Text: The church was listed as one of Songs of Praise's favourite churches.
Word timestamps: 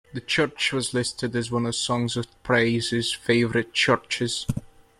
The 0.15 0.19
church 0.21 0.73
was 0.73 0.95
listed 0.95 1.35
as 1.35 1.51
one 1.51 1.67
of 1.67 1.75
Songs 1.75 2.17
of 2.17 2.25
Praise's 2.41 3.13
favourite 3.13 3.71
churches. 3.71 4.47